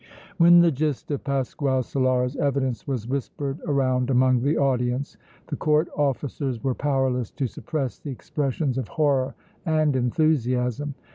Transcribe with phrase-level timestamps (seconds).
[0.37, 5.87] When the gist of Pasquale Solara's evidence was whispered around among the audience the Court
[5.95, 10.95] officers were powerless to suppress the expressions of horror and enthusiasm.